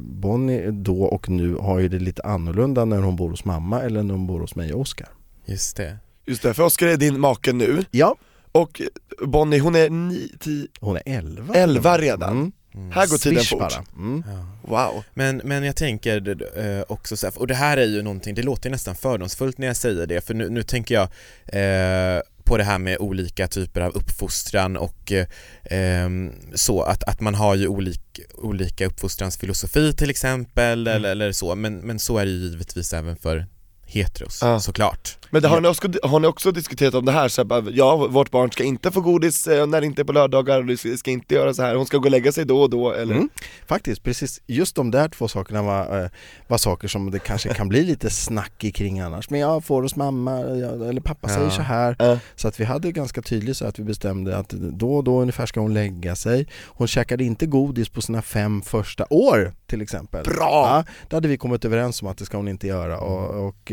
[0.00, 4.02] Bonnie då och nu har ju det lite annorlunda när hon bor hos mamma eller
[4.02, 5.08] när hon bor hos mig och Oskar.
[5.44, 5.98] Just det.
[6.26, 8.16] Just det, för Oskar är din make nu, Ja,
[8.52, 8.82] och
[9.26, 11.54] Bonnie hon är 9, 10, hon är 11.
[11.54, 12.32] 11 redan.
[12.32, 12.52] Mm.
[12.78, 12.92] Mm.
[12.92, 13.58] Här går tiden Swish fort.
[13.58, 13.84] bara.
[13.96, 14.24] Mm.
[14.26, 14.46] Ja.
[14.62, 15.04] Wow.
[15.14, 18.42] Men, men jag tänker eh, också så här, och det här är ju någonting, det
[18.42, 21.08] låter nästan fördomsfullt när jag säger det, för nu, nu tänker jag
[21.46, 26.08] eh, på det här med olika typer av uppfostran och eh,
[26.54, 30.96] så, att, att man har ju olik, olika uppfostransfilosofi till exempel Mm.
[30.96, 33.46] eller, eller så, men, men så är det ju givetvis även för
[33.88, 34.60] heteros Ja.
[34.60, 35.18] såklart.
[35.30, 37.28] Men det, har, ni också, har ni också diskuterat om det här?
[37.28, 40.12] Så här ja, vårt barn ska inte få godis eh, när det inte är på
[40.12, 41.74] lördagar, det ska, inte göra så här.
[41.74, 43.14] hon ska gå och lägga sig då och då eller?
[43.14, 43.28] Mm.
[43.66, 46.10] Faktiskt, precis just de där två sakerna var, eh,
[46.46, 49.30] var saker som det kanske kan bli lite snack kring annars.
[49.30, 51.50] Men jag får hos mamma, eller pappa säger Ja.
[51.50, 51.96] så här.
[51.98, 52.18] Ja.
[52.36, 55.46] Så att vi hade ganska tydligt så att vi bestämde att då och då ungefär
[55.46, 56.46] ska hon lägga sig.
[56.66, 60.24] Hon käkade inte godis på sina fem första år till exempel.
[60.24, 60.38] Bra!
[60.68, 63.72] Ja, det hade vi kommit överens om att det ska hon inte göra och, och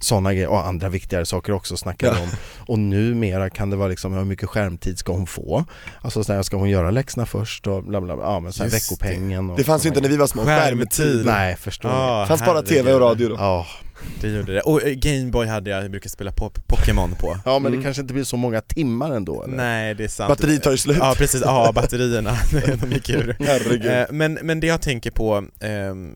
[0.00, 2.22] sådana grejer och andra viktigare saker också snackade Ja.
[2.22, 2.28] om.
[2.66, 5.64] Och numera kan det vara liksom hur mycket skärmtid ska hon få?
[6.02, 8.62] Alltså så här, ska hon göra läxorna först och bla bla bla, ja men så
[8.64, 11.22] här, Just veckopengen och Det fanns ju inte när vi var små, skärmtid.
[11.26, 13.34] Nej, förstår Ah, fanns bara tv och radio då.
[13.38, 13.66] Ja,
[14.20, 14.60] Det gjorde det.
[14.60, 17.38] Och eh, Gameboy hade jag, jag brukade spela pop- Pokémon på.
[17.44, 17.78] ja men Mm.
[17.80, 19.56] det kanske inte blir så många timmar ändå eller?
[19.56, 20.28] Nej det är sant.
[20.28, 20.96] Batteriet tar ju slut.
[21.00, 22.36] Ja precis, ja batterierna,
[22.80, 23.36] de gick ur.
[23.40, 23.86] Herregud.
[23.86, 26.14] Eh, Men, men det jag tänker på, ehm,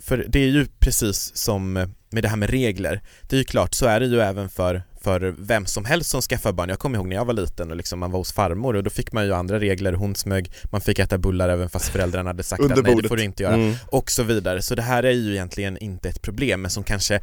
[0.00, 3.74] för det är ju precis som med det här med regler, det är ju klart,
[3.74, 6.68] så är det ju även för, för vem som helst som skaffar barn.
[6.68, 8.90] Jag kommer ihåg när jag var liten och liksom man var hos farmor och då
[8.90, 12.42] fick man ju andra regler, hon smög, man fick äta bullar även fast föräldrarna hade
[12.42, 13.74] sagt att nej det får du inte göra Mm.
[13.86, 14.62] och så vidare.
[14.62, 17.20] Så det här är ju egentligen inte ett problem men som kanske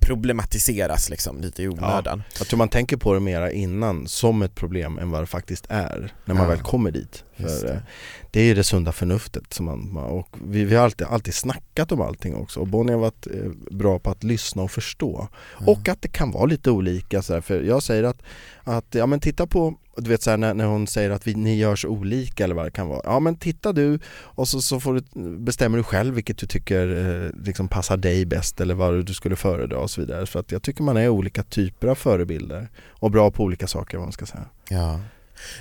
[0.00, 2.22] problematiseras liksom lite i onödan.
[2.28, 5.26] Ja, jag tror man tänker på det mera innan som ett problem än vad det
[5.26, 6.50] faktiskt är när man Ja.
[6.50, 7.24] väl kommer dit.
[7.36, 7.62] För det.
[7.62, 7.82] det.
[8.30, 11.92] det är ju det sunda förnuftet som man, och vi, vi har alltid, alltid snackat
[11.92, 15.28] om allting också och Bonnie har varit eh, bra på att lyssna och förstå.
[15.48, 18.22] Och att det kan vara lite olika så här, för jag säger att,
[18.64, 21.34] att ja men titta på, du vet så här, när, när hon säger att vi,
[21.34, 23.00] ni gör så olika eller vad det kan vara.
[23.04, 26.88] Ja men titta du och så, så får du, bestämmer du själv vilket du tycker
[26.96, 30.26] eh, liksom passar dig bäst eller vad du skulle föredra och så vidare.
[30.26, 33.96] För att jag tycker man är olika typer av förebilder och bra på olika saker
[33.96, 34.44] vad man ska säga.
[34.68, 35.00] Ja.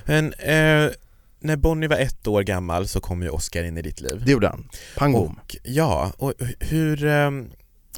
[0.06, 0.92] Men eh,
[1.40, 4.24] när Bonnie var ett år gammal så kom ju Oscar in i ditt liv.
[4.26, 4.70] Det gjorde han.
[4.98, 5.16] Pang.
[5.16, 7.50] Och, ja, och hur, ehm,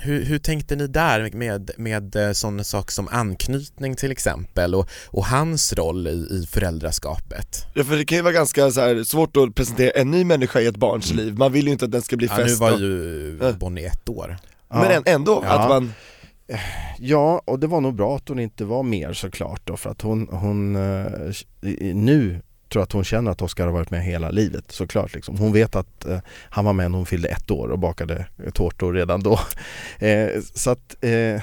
[0.01, 4.89] hur, hur tänkte ni där med, med eh, sådana saker som anknytning till exempel och,
[5.07, 7.65] och hans roll i, i föräldraskapet?
[7.75, 10.59] Ja för det kan ju vara ganska så här, svårt att presentera en ny människa
[10.61, 12.71] i ett barns liv, man vill ju inte att den ska bli Ja, nu var
[12.73, 13.51] och- ju Ja.
[13.51, 14.37] Bonnie ett år.
[14.69, 15.59] Men än- ändå, Ja.
[15.59, 15.93] att man
[16.99, 20.01] Ja, och det var nog bra att hon inte var mer såklart då för att
[20.01, 21.11] hon, hon eh,
[21.93, 25.37] nu tror att hon känner att Oskar har varit med hela livet såklart liksom.
[25.37, 28.93] Hon vet att eh, han var med när hon fyllde ett år och bakade tårtor
[28.93, 29.39] redan då.
[29.99, 31.41] Eh, så att eh,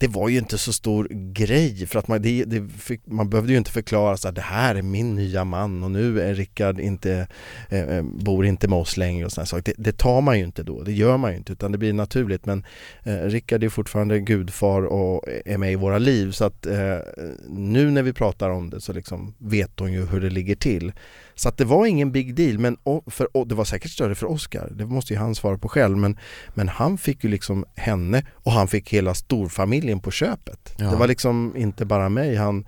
[0.00, 3.52] det var ju inte så stor grej för att man, det, det fick, man behövde
[3.52, 6.80] ju inte förklara så att det här är min nya man och nu är Rickard
[6.80, 7.26] inte,
[7.68, 9.62] eh, eh, bor inte med oss längre och sådana saker.
[9.62, 11.92] Det, det tar man ju inte då, det gör man ju inte utan det blir
[11.92, 12.64] naturligt men
[13.02, 16.98] eh, Rickard är fortfarande gudfar och är med i våra liv så att eh,
[17.48, 20.92] nu när vi pratar om det så liksom vet hon ju hur det ligger till.
[21.40, 22.76] Så att det var ingen big deal men
[23.06, 25.96] för, och det var säkert större för Oscar, det måste ju han svara på själv
[25.96, 26.18] men,
[26.54, 30.74] men han fick ju liksom henne och han fick hela storfamiljen på köpet.
[30.78, 30.90] Ja.
[30.90, 32.66] Det var liksom inte bara mig han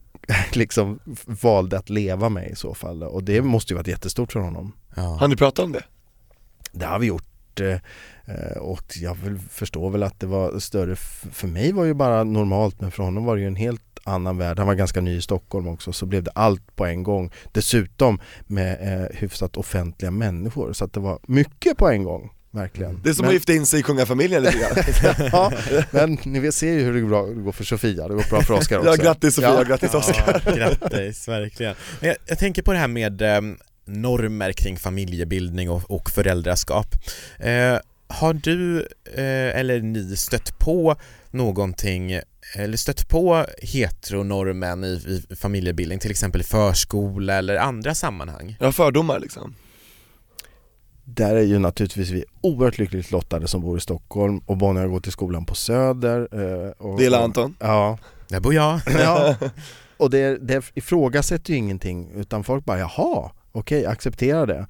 [0.52, 4.40] liksom valde att leva med i så fall och det måste ju varit jättestort för
[4.40, 4.72] honom.
[4.96, 5.02] Ja.
[5.02, 5.84] Har ni pratat om det?
[6.72, 7.78] Det har vi gjort eh,
[8.24, 9.16] eh, och jag
[9.50, 10.96] förstår väl att det var större,
[11.32, 13.91] för mig var det ju bara normalt men för honom var det ju en helt
[14.04, 14.58] annan värld.
[14.58, 17.30] Han var ganska ny i Stockholm också så blev det allt på en gång.
[17.52, 22.30] Dessutom med eh, hyfsat offentliga människor så att det var mycket på en gång.
[22.54, 23.00] Verkligen.
[23.02, 25.52] Det är som Men- att gifta in sig i kungafamiljen lite grann ja,
[25.90, 28.40] men ni ser ju hur det går, bra, det går för Sofia, det går bra
[28.42, 28.90] för Oskar också.
[28.90, 29.62] Ja grattis Sofia, Ja.
[29.62, 31.74] grattis Oskar Ja, grattis, verkligen.
[32.00, 36.86] Men jag, jag tänker på det här med ehm, normer kring familjebildning och, och föräldraskap.
[37.38, 38.80] Eh, har du
[39.14, 40.96] eh, eller ni stött på
[41.30, 42.20] någonting
[42.54, 44.88] eller stött på heteronormen i,
[45.30, 48.56] i familjebildning, till exempel i förskola eller andra sammanhang?
[48.60, 49.54] Har fördomar liksom
[51.04, 54.88] Där är ju naturligtvis vi oerhört lyckligt lottade som bor i Stockholm och Bonnie har
[54.88, 56.28] gått i skolan på Söder.
[56.32, 58.80] Eh, och, Det gillar Anton Ja, Där bor jag.
[58.86, 59.36] ja.
[59.96, 64.66] och det, det ifrågasätter ju ingenting utan folk bara jaha, okej, acceptera det.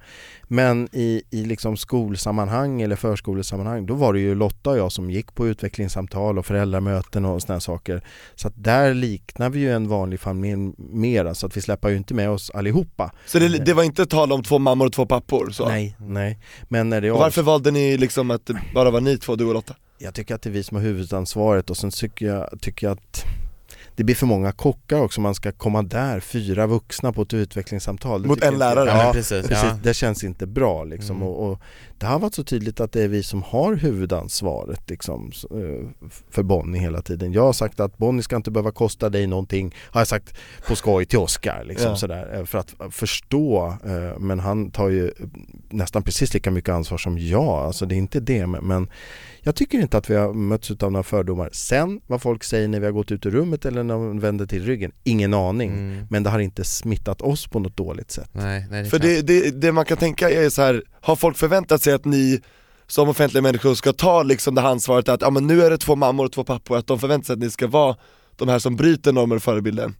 [0.47, 5.11] Men i, i liksom skolsammanhang eller förskolesammanhang då var det ju Lotta och jag som
[5.11, 8.03] gick på utvecklingssamtal och föräldramöten och sådana saker.
[8.35, 11.97] Så att där liknar vi ju en vanlig familj mera så att vi släpper ju
[11.97, 13.11] inte med oss allihopa.
[13.25, 15.67] Så det, det var inte tal om två mammor och två pappor så?
[15.67, 16.39] Nej, nej.
[16.69, 19.45] Men när det Och varför valde ni liksom att det bara var ni två, du
[19.45, 19.75] och Lotta?
[19.97, 22.93] Jag tycker att det är vi som har huvudansvaret och sen tycker jag, tycker jag
[22.93, 23.25] att
[23.95, 28.25] det blir för många kockar också, man ska komma där, fyra vuxna på ett utvecklingssamtal
[28.25, 28.89] Mot en inte- lärare?
[28.89, 29.77] Ja, Ja, precis, precis, ja.
[29.83, 31.27] det känns inte bra liksom Mm.
[31.27, 31.59] och, och
[31.97, 36.43] det har varit så tydligt att det är vi som har huvudansvaret liksom, eh, för
[36.43, 37.33] Bonnie hela tiden.
[37.33, 40.75] Jag har sagt att Bonnie ska inte behöva kosta dig någonting, har jag sagt på
[40.75, 41.95] skoj till Oscar liksom Ja.
[41.95, 45.11] sådär, eh, för att förstå, eh, men han tar ju
[45.69, 48.87] nästan precis lika mycket ansvar som jag, alltså det är inte det men, men
[49.43, 51.49] jag tycker inte att vi har mötts av några fördomar.
[51.51, 54.45] Sen vad folk säger när vi har gått ut ur rummet eller när de vänder
[54.45, 55.71] till ryggen, ingen aning.
[55.71, 56.07] Mm.
[56.09, 58.29] Men det har inte smittat oss på något dåligt sätt.
[58.31, 61.37] Nej, nej, det För det, det, det man kan tänka är så här, har folk
[61.37, 62.41] förväntat sig att ni
[62.87, 65.77] som offentliga människor ska ta liksom det här ansvaret att ja, men nu är det
[65.77, 67.95] två mammor och två pappor, att de förväntar sig att ni ska vara
[68.35, 69.91] de här som bryter normer och förebilder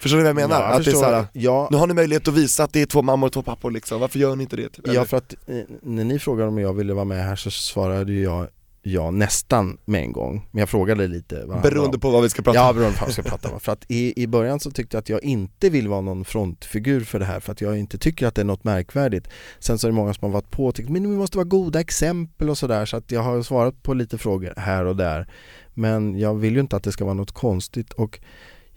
[0.00, 0.60] Förstår ni vad jag menar?
[0.60, 1.00] Ja, jag att det är förstår.
[1.00, 3.32] så här, ja, nu har ni möjlighet att visa att det är två mammor och
[3.32, 4.68] två pappor liksom, varför gör ni inte det?
[4.68, 4.86] Typ?
[4.86, 8.12] ja, för att eh, när ni frågade om jag ville vara med här så svarade
[8.12, 8.48] ju jag
[8.82, 10.48] ja nästan med en gång.
[10.50, 13.00] Men jag frågade lite vad Beroende på vad vi ska prata Ja, om beroende på
[13.04, 13.60] vad vi ska prata om.
[13.60, 17.00] För att i, i början så tyckte jag att jag inte vill vara någon frontfigur
[17.00, 19.28] för det här för att jag inte tycker att det är något märkvärdigt.
[19.58, 21.48] Sen så är det många som har varit på och tyckt men vi måste vara
[21.48, 25.28] goda exempel och sådär så att jag har svarat på lite frågor här och där.
[25.74, 28.20] Men jag vill ju inte att det ska vara något konstigt och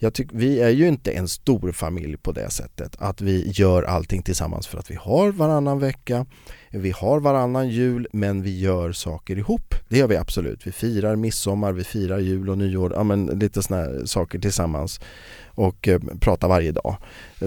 [0.03, 3.83] jag tycker, vi är ju inte en stor familj på det sättet att vi gör
[3.83, 6.25] allting tillsammans för att vi har varannan vecka,
[6.73, 9.75] vi har varannan jul men vi gör saker ihop.
[9.87, 10.67] Det gör vi absolut.
[10.67, 14.99] Vi firar midsommar, vi firar jul och nyår, ja men lite sådana saker tillsammans
[15.45, 16.97] och eh, pratar varje dag.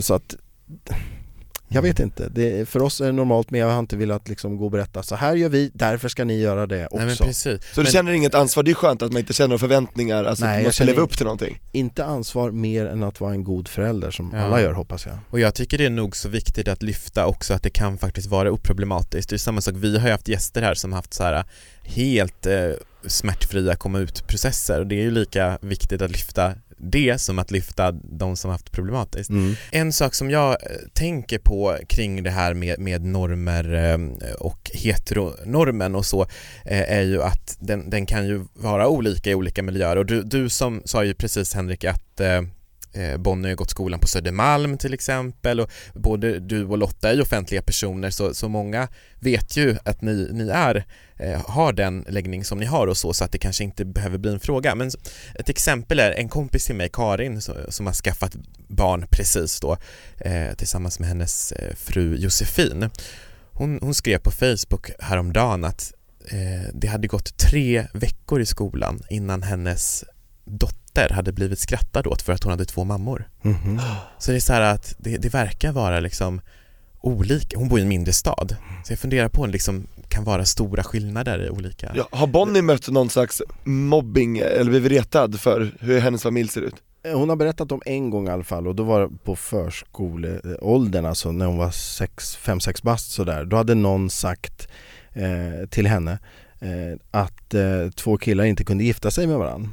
[0.00, 0.36] Så att
[1.68, 4.56] jag vet inte, det, för oss är det normalt men jag har inte velat liksom
[4.56, 6.96] gå och berätta så här gör vi, därför ska ni göra det också.
[6.96, 7.42] Nej men precis.
[7.42, 10.24] Så du Men- känner inget ansvar, det är skönt att man inte känner några förväntningar,
[10.24, 13.32] alltså Nej, att man ska leva upp till någonting Inte ansvar mer än att vara
[13.32, 14.40] en god förälder som Ja.
[14.40, 15.18] alla gör hoppas jag.
[15.30, 18.26] Och jag tycker det är nog så viktigt att lyfta också att det kan faktiskt
[18.28, 19.30] vara oproblematiskt.
[19.30, 21.44] Det är samma sak, vi har ju haft gäster här som haft så här
[21.82, 22.70] helt eh,
[23.06, 27.92] smärtfria komma ut-processer och det är ju lika viktigt att lyfta det som att lyfta
[27.92, 29.30] de som haft problematiskt.
[29.30, 29.54] Mm.
[29.72, 30.56] En sak som jag eh,
[30.92, 36.22] tänker på kring det här med, med normer eh, och heteronormen och så
[36.64, 40.22] eh, är ju att den, den kan ju vara olika i olika miljöer och du,
[40.22, 42.20] du som sa ju precis Henrik att
[42.96, 47.14] Eh, Bonnie har gått skolan på Södermalm till exempel och både du och Lotta är
[47.14, 48.88] ju offentliga personer så, så många
[49.20, 50.84] vet ju att ni, ni är,
[51.16, 54.18] eh, har den läggning som ni har och så så att det kanske inte behöver
[54.18, 54.74] bli en fråga.
[54.74, 54.90] Men
[55.34, 58.36] ett exempel är en kompis till mig, Karin, som har skaffat
[58.68, 59.76] barn precis då
[60.18, 62.90] eh, tillsammans med hennes fru Josefin.
[63.52, 65.92] Hon, hon skrev på Facebook häromdagen att
[66.72, 70.04] det hade gått tre veckor i skolan innan hennes
[70.44, 73.28] dotter hade blivit skrattad åt för att hon hade två mammor.
[73.42, 73.80] Mhm.
[74.18, 76.40] Så det är så här att det, det verkar vara liksom
[77.00, 78.56] olika, hon bor i en mindre stad.
[78.84, 82.26] Så jag funderar på om det liksom kan vara stora skillnader i olika ja, Har
[82.26, 86.74] Bonnie mött någon slags mobbing eller blivit retad för hur hennes familj ser ut?
[87.04, 89.36] Eh, Hon har berättat om en gång i alla fall och då var det på
[89.36, 93.44] förskoleåldern alltså när hon var 5-6 bast sådär.
[93.44, 94.68] Då hade någon sagt
[95.12, 96.18] eh, till henne
[96.60, 99.70] eh, att eh, två killar inte kunde gifta sig med varandra.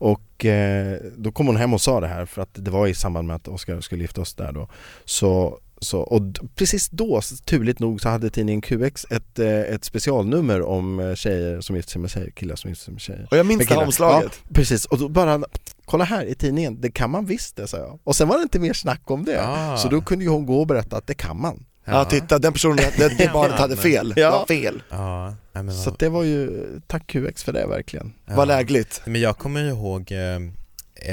[0.00, 2.94] Och eh, då kom hon hem och sa det här för att det var i
[2.94, 4.68] samband med att Oskar skulle gifta oss där då.
[5.04, 6.22] Så, så, och
[6.54, 11.60] precis då, turligt nog, så hade tidningen QX ett, eh, ett specialnummer om eh, tjejer
[11.60, 13.28] som gifter sig med tjejer, killar som gifter sig med tjejer.
[13.30, 14.40] Och jag minns det här omslaget.
[14.42, 15.42] Ja, precis, och då bara,
[15.84, 17.98] kolla här i tidningen, det kan man visst det sa jag.
[18.04, 19.42] Och sen var det inte mer snack om det.
[19.42, 19.76] Ah.
[19.76, 21.64] Så då kunde ju hon gå och berätta att det kan man.
[21.84, 24.24] Ja, titta den personen, det, det barnet hade fel, Ja.
[24.26, 27.66] det var fel Ja, nej, men, Så att det var ju, tack QX för det
[27.66, 28.12] verkligen.
[28.26, 28.34] ja.
[28.36, 30.36] Vad lägligt Men jag kommer ihåg, eh,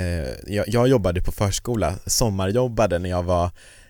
[0.02, 3.50] eh, jag, jag jobbade på förskola, sommarjobbade när jag var,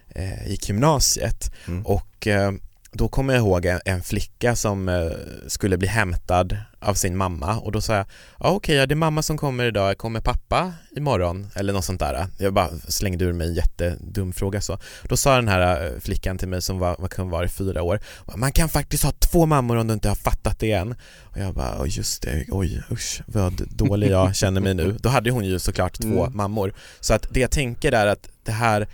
[0.09, 1.85] eh, gick gymnasiet Mm.
[1.85, 2.51] och eh,
[2.91, 5.11] då kommer jag ihåg en, en flicka som eh,
[5.47, 8.05] skulle bli hämtad av sin mamma och då sa jag
[8.39, 11.47] ja okej, ja, det är mamma som kommer idag, kommer pappa imorgon?
[11.55, 12.27] Eller något sånt där.
[12.37, 14.79] Jag bara slängde ur mig en jättedum fråga så.
[15.09, 17.81] Då sa den här eh, flickan till mig som var, vad kan vara i fyra
[17.83, 17.99] år,
[18.35, 20.91] man kan faktiskt ha två mammor om du inte har fattat det än.
[21.23, 24.97] Och jag bara, "Oj, just det, oj usch vad dålig jag känner mig nu.
[24.99, 26.37] Då hade hon ju såklart två Mm.
[26.37, 26.73] mammor.
[26.99, 28.87] Så att det jag tänker är att det här,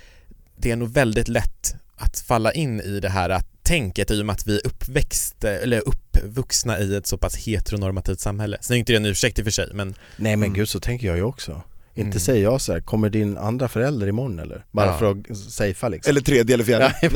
[0.57, 4.25] det är nog väldigt lätt att falla in i det här att tänket i och
[4.25, 8.57] med att vi är uppväxt, eller uppvuxna i ett så pass heteronormativt samhälle.
[8.61, 10.53] Sen är inte det en ursäkt i och för sig men Nej men Mm.
[10.53, 11.61] gud så tänker jag ju också.
[11.95, 12.19] Inte Mm.
[12.19, 14.65] säger jag så här, kommer din andra förälder imorgon eller?
[14.71, 14.97] Bara Ja.
[14.97, 16.09] för att safea liksom.
[16.09, 17.09] Eller tredje eller fjärde Ja.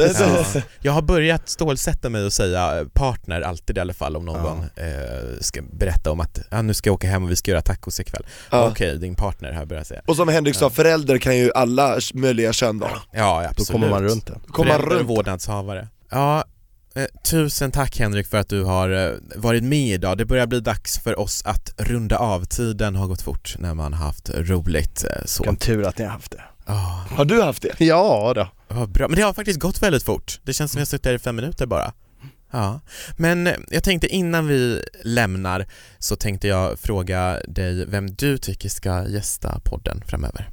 [0.53, 0.61] Ja.
[0.81, 4.59] Jag har börjat stålsätta mig och säga eh, partner alltid i alla fall om någon
[4.75, 7.61] eh, ska berätta om att ja, nu ska jag åka hem och vi ska göra
[7.61, 8.25] tacos ikväll.
[8.51, 8.67] Ja.
[8.71, 10.01] Okej, din partner har jag börjat säga.
[10.05, 13.69] Och som Henrik sa, förälder kan ju alla möjliga kön vara Ja, Då absolut.
[13.71, 14.33] kommer man runt det.
[14.47, 15.87] Kommer man Förälder och runt vårdnadshavare.
[16.09, 16.43] Ja,
[16.95, 20.17] eh, tusen tack Henrik för att du har eh, varit med idag.
[20.17, 22.45] Det börjar bli dags för oss att runda av.
[22.45, 25.03] Tiden har gått fort när man har haft roligt.
[25.03, 25.43] eh, Så.
[25.43, 26.43] Vilken tur att ni har haft det.
[26.65, 27.79] Ja, Har du haft det?
[27.85, 28.47] Ja då.
[28.75, 29.07] vad bra.
[29.07, 30.39] Men det har faktiskt gått väldigt fort.
[30.43, 31.93] Det känns som jag har suttit där i fem minuter bara.
[32.51, 32.79] Ja,
[33.17, 35.65] men jag tänkte innan vi lämnar
[35.99, 40.49] så tänkte jag fråga dig vem du tycker ska gästa podden framöver.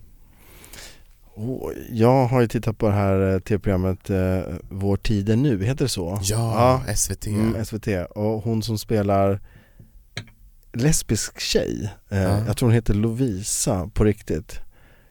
[1.37, 5.64] Oh, jag har ju tittat på det här eh, tv-programmet eh, Vår tid är nu,
[5.64, 6.18] heter det så?
[6.23, 7.27] Ja, SVT.
[7.27, 9.40] Mm, SVT, och hon som spelar
[10.73, 12.47] lesbisk tjej, eh, Ja.
[12.47, 14.61] jag tror hon heter Lovisa på riktigt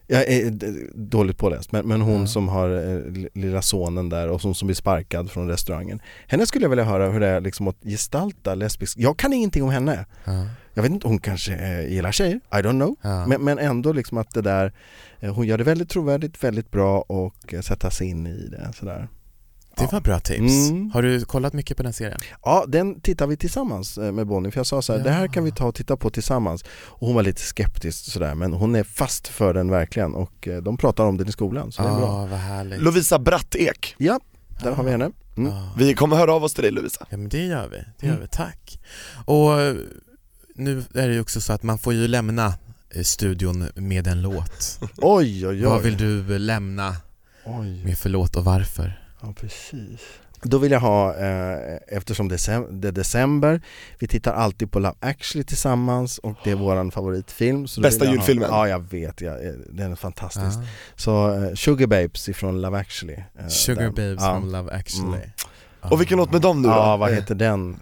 [0.08, 2.28] Jag är d- dåligt påläst, men, men hon Ja.
[2.28, 6.46] som har eh, li- lilla sonen där och som, som blir sparkad från restaurangen Henne
[6.46, 9.70] skulle jag vilja höra hur det är liksom att gestalta lesbisk, jag kan ingenting om
[9.70, 13.28] henne Ja, Jag vet inte, hon kanske eh, gillar tjejer, I don't know ja.
[13.28, 14.74] men, men ändå liksom att det där,
[15.20, 18.72] eh, hon gör det väldigt trovärdigt, väldigt bra och eh, sätta sig in i det
[18.80, 19.08] sådär
[19.78, 20.70] Det var bra tips.
[20.70, 20.92] Mm.
[20.92, 22.20] Har du kollat mycket på den serien?
[22.44, 25.04] Ja, den tittar vi tillsammans med Bonnie för jag sa så här, Ja.
[25.06, 28.36] det här kan vi ta och titta på tillsammans och hon var lite skeptisk sådär
[28.36, 31.82] men hon är fast för den verkligen och de pratar om den i skolan så
[31.82, 32.82] det är bra Ja, vad härligt.
[32.82, 34.20] Lovisa Brattek, Ja,
[34.64, 35.52] där har vi henne mm.
[35.52, 35.74] Ja.
[35.78, 38.14] vi kommer höra av oss till dig Lovisa Ja men det gör vi, det gör
[38.14, 38.22] Mm.
[38.22, 38.80] vi, tack.
[39.26, 39.50] Och
[40.54, 42.54] nu är det ju också så att man får ju lämna
[42.96, 44.80] eh, studion med en låt.
[44.98, 46.96] Oj oj oj, Vad vill du lämna
[47.46, 47.86] oj.
[47.86, 49.00] med förlåt och varför?
[49.22, 50.00] Ja precis
[50.42, 53.62] Då vill jag ha, eh, eftersom det är december,
[54.00, 58.50] vi tittar alltid på Love actually tillsammans och det är våran favoritfilm så Bästa julfilmen?
[58.50, 60.58] Ha, ja jag vet, ja, eh, den är fantastisk.
[60.58, 60.64] Ah.
[60.96, 63.18] Så eh, Sugar Babes ifrån Love actually.
[63.40, 63.94] eh, Sugar den.
[63.94, 64.40] Babes ja.
[64.40, 65.18] from Love actually.
[65.18, 65.30] Mm.
[65.92, 66.74] Och vilken låt med dem nu då?
[66.74, 67.80] Ja, vad Eh, heter den?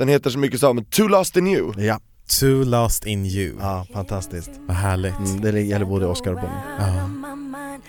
[0.00, 2.00] Den heter så mycket som Too Lost In You Ja,
[2.40, 3.56] Too lost in you.
[3.60, 4.50] ja fantastiskt.
[4.66, 5.18] Vad härligt.
[5.18, 6.60] Mm, det gäller både Oscar och Bonnie.
[6.78, 7.10] Ja.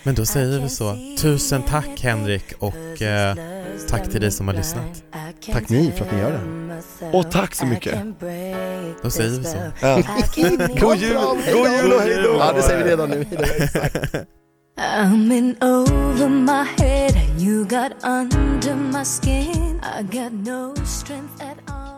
[0.04, 0.98] Men då säger vi så.
[1.20, 3.36] Tusen tack Henrik och eh,
[3.90, 5.04] tack till dig som har lyssnat.
[5.52, 7.18] Tack ni för att ni gör det.
[7.18, 8.00] Och tack så mycket
[9.02, 9.58] Då säger vi så.
[9.82, 9.96] ja.
[10.80, 11.18] God jul,
[11.54, 12.36] god jul och hejdå!
[12.40, 13.26] Ja det säger vi redan nu.
[14.80, 19.82] I'm in over my head and you got under my skin.
[20.00, 21.91] I got no strength at all.